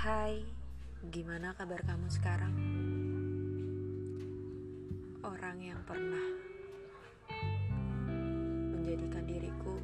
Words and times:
Bagaimana 0.00 1.52
kabar 1.52 1.84
kamu 1.84 2.08
sekarang? 2.08 2.56
Orang 5.20 5.60
yang 5.60 5.76
pernah 5.84 6.24
menjadikan 8.72 9.28
diriku 9.28 9.76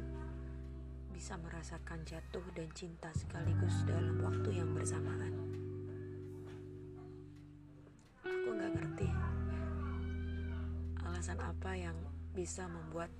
bisa 1.13 1.37
merasakan 1.37 2.01
jatuh 2.01 2.41
dan 2.57 2.65
cinta 2.73 3.13
sekaligus 3.13 3.85
dalam 3.85 4.17
waktu 4.25 4.57
yang 4.57 4.73
bersamaan. 4.73 5.37
Aku 8.25 8.57
gak 8.57 8.73
ngerti 8.73 9.09
alasan 11.05 11.37
apa 11.45 11.77
yang 11.77 11.97
bisa 12.33 12.65
membuat 12.65 13.13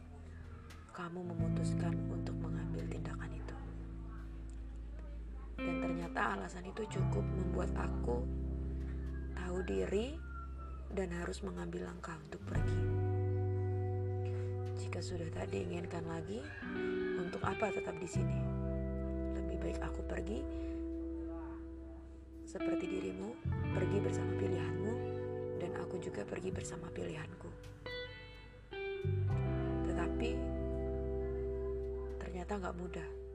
kamu 0.97 1.29
memutuskan 1.29 1.93
untuk 2.09 2.36
ternyata 6.17 6.33
alasan 6.41 6.65
itu 6.65 6.81
cukup 6.97 7.21
membuat 7.21 7.69
aku 7.77 8.25
tahu 9.37 9.61
diri 9.69 10.17
dan 10.89 11.13
harus 11.13 11.45
mengambil 11.45 11.85
langkah 11.85 12.17
untuk 12.17 12.41
pergi. 12.41 12.81
Jika 14.81 14.97
sudah 14.97 15.29
tak 15.29 15.53
diinginkan 15.53 16.01
lagi, 16.09 16.41
untuk 17.21 17.37
apa 17.45 17.69
tetap 17.69 17.93
di 18.01 18.09
sini? 18.09 18.33
Lebih 19.37 19.57
baik 19.61 19.77
aku 19.77 20.01
pergi 20.09 20.41
seperti 22.49 22.89
dirimu, 22.89 23.37
pergi 23.77 23.97
bersama 24.01 24.33
pilihanmu, 24.41 24.93
dan 25.61 25.69
aku 25.85 26.01
juga 26.01 26.25
pergi 26.25 26.49
bersama 26.49 26.89
pilihanku. 26.97 27.49
Tetapi 29.85 30.29
ternyata 32.17 32.57
nggak 32.57 32.77
mudah 32.81 33.26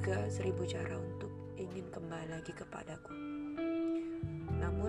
juga 0.00 0.24
seribu 0.32 0.64
cara 0.64 0.96
untuk 0.96 1.28
ingin 1.60 1.84
kembali 1.92 2.32
lagi 2.32 2.56
kepadaku. 2.56 3.12
Namun, 4.56 4.88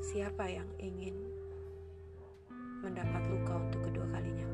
siapa 0.00 0.48
yang 0.48 0.64
ingin 0.80 1.12
mendapat 2.80 3.20
luka 3.28 3.52
untuk 3.68 3.84
kedua 3.84 4.08
kalinya? 4.16 4.48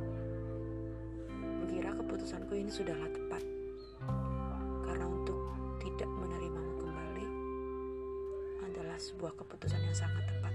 Mengira 1.39 1.95
keputusanku 1.95 2.59
ini 2.59 2.67
sudahlah 2.67 3.07
tepat. 3.15 3.47
Karena 4.91 5.07
untuk 5.07 5.39
tidak 5.79 6.11
menerimamu 6.11 6.83
kembali 6.83 7.27
adalah 8.67 8.99
sebuah 8.99 9.39
keputusan 9.39 9.87
yang 9.87 9.95
sangat 9.95 10.27
tepat. 10.27 10.52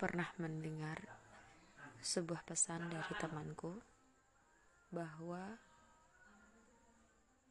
Pernah 0.00 0.32
mendengar 0.40 0.96
sebuah 2.00 2.40
pesan 2.48 2.88
dari 2.88 3.12
temanku 3.20 3.76
bahwa 4.88 5.60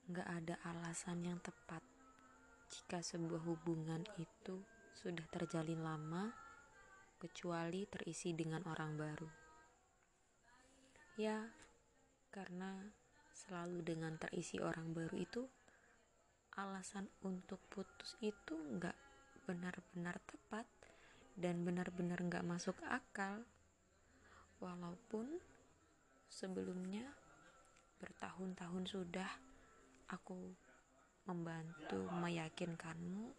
gak 0.10 0.26
ada 0.26 0.58
alasan 0.66 1.30
yang 1.30 1.38
tepat 1.46 1.86
jika 2.74 3.06
sebuah 3.06 3.46
hubungan 3.46 4.02
itu 4.18 4.66
sudah 4.98 5.22
terjalin 5.30 5.86
lama 5.86 6.34
kecuali 7.22 7.86
terisi 7.86 8.34
dengan 8.34 8.66
orang 8.66 8.98
baru. 8.98 9.30
Ya, 11.22 11.54
karena 12.34 12.82
selalu 13.30 13.86
dengan 13.86 14.18
terisi 14.18 14.58
orang 14.58 14.98
baru 14.98 15.22
itu 15.22 15.46
alasan 16.58 17.14
untuk 17.22 17.62
putus 17.70 18.18
itu 18.26 18.58
gak 18.82 18.98
benar-benar 19.46 20.18
tepat 20.26 20.79
dan 21.40 21.64
benar-benar 21.64 22.20
nggak 22.20 22.44
masuk 22.44 22.76
akal 22.84 23.48
walaupun 24.60 25.40
sebelumnya 26.28 27.08
bertahun-tahun 28.04 28.84
sudah 28.84 29.32
aku 30.12 30.36
membantu 31.24 32.12
meyakinkanmu 32.20 33.32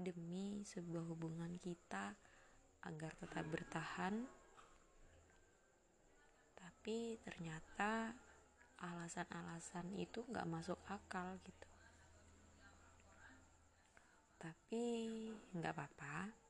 demi 0.00 0.64
sebuah 0.64 1.04
hubungan 1.12 1.52
kita 1.60 2.16
agar 2.88 3.12
tetap 3.20 3.44
bertahan. 3.52 4.24
Tapi 6.56 7.20
ternyata 7.20 8.16
alasan-alasan 8.80 9.92
itu 10.00 10.24
nggak 10.24 10.48
masuk 10.48 10.80
akal 10.88 11.36
gitu. 11.44 11.68
Tapi 14.40 14.84
nggak 15.54 15.74
apa-apa 15.76 16.41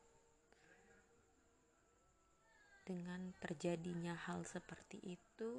dengan 2.83 3.31
terjadinya 3.39 4.19
hal 4.27 4.43
seperti 4.43 4.99
itu, 5.07 5.51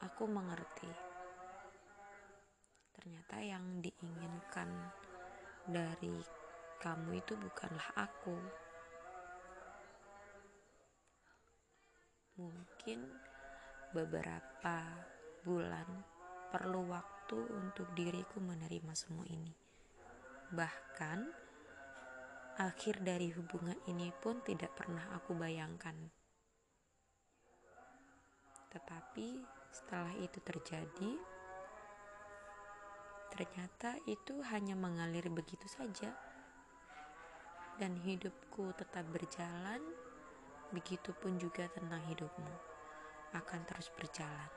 aku 0.00 0.24
mengerti. 0.24 0.88
Ternyata 2.96 3.36
yang 3.44 3.84
diinginkan 3.84 4.72
dari 5.68 6.16
kamu 6.80 7.20
itu 7.20 7.36
bukanlah 7.36 7.88
aku. 7.94 8.36
Mungkin 12.40 12.98
beberapa 13.92 14.76
bulan 15.44 15.86
perlu 16.48 16.88
waktu 16.88 17.38
untuk 17.52 17.92
diriku 17.92 18.40
menerima 18.40 18.92
semua 18.96 19.28
ini. 19.28 19.52
Bahkan 20.48 21.47
Akhir 22.58 22.98
dari 23.06 23.30
hubungan 23.30 23.78
ini 23.86 24.10
pun 24.18 24.42
tidak 24.42 24.74
pernah 24.74 25.14
aku 25.14 25.30
bayangkan. 25.38 25.94
Tetapi 28.74 29.46
setelah 29.70 30.10
itu 30.18 30.42
terjadi, 30.42 31.12
ternyata 33.30 34.02
itu 34.10 34.42
hanya 34.50 34.74
mengalir 34.74 35.30
begitu 35.30 35.70
saja. 35.70 36.10
Dan 37.78 37.94
hidupku 37.94 38.74
tetap 38.74 39.06
berjalan, 39.14 39.78
begitupun 40.74 41.38
juga 41.38 41.70
tentang 41.70 42.02
hidupmu 42.10 42.54
akan 43.38 43.60
terus 43.70 43.86
berjalan. 43.94 44.50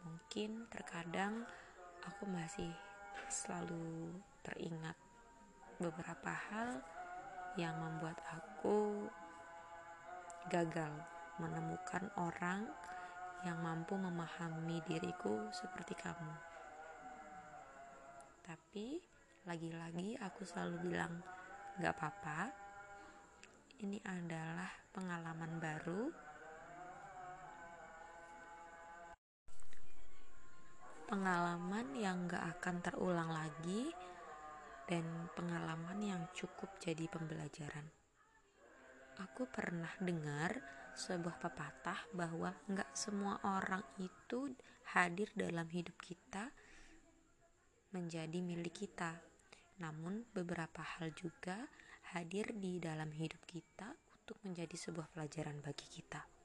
Mungkin 0.00 0.64
terkadang 0.72 1.44
aku 2.08 2.24
masih 2.24 2.72
selalu 3.28 4.16
teringat 4.40 4.96
beberapa 5.76 6.32
hal 6.32 6.80
yang 7.60 7.76
membuat 7.76 8.16
aku 8.32 9.08
gagal 10.48 10.92
menemukan 11.36 12.08
orang 12.16 12.64
yang 13.44 13.60
mampu 13.60 13.92
memahami 14.00 14.80
diriku 14.88 15.52
seperti 15.52 15.92
kamu. 15.96 16.34
Tapi 18.46 19.02
lagi-lagi 19.44 20.16
aku 20.16 20.48
selalu 20.48 20.76
bilang 20.88 21.12
gak 21.76 21.92
apa-apa. 21.92 22.40
Ini 23.76 24.00
adalah 24.00 24.70
pengalaman 24.96 25.52
baru. 25.60 26.02
Pengalaman 31.06 31.86
yang 31.94 32.24
gak 32.24 32.58
akan 32.58 32.76
terulang 32.80 33.30
lagi 33.30 33.92
dan 34.86 35.04
pengalaman 35.34 35.98
yang 35.98 36.22
cukup 36.32 36.78
jadi 36.78 37.10
pembelajaran. 37.10 37.86
Aku 39.18 39.50
pernah 39.50 39.90
dengar 39.98 40.62
sebuah 40.96 41.36
pepatah 41.42 42.08
bahwa 42.14 42.54
nggak 42.70 42.94
semua 42.96 43.36
orang 43.44 43.82
itu 43.98 44.54
hadir 44.96 45.28
dalam 45.34 45.66
hidup 45.68 45.96
kita 45.98 46.48
menjadi 47.90 48.38
milik 48.40 48.86
kita. 48.86 49.18
Namun 49.82 50.24
beberapa 50.32 50.80
hal 50.80 51.12
juga 51.12 51.68
hadir 52.14 52.54
di 52.54 52.78
dalam 52.78 53.10
hidup 53.12 53.42
kita 53.44 53.92
untuk 54.22 54.38
menjadi 54.46 54.76
sebuah 54.76 55.10
pelajaran 55.12 55.58
bagi 55.60 55.86
kita. 55.90 56.35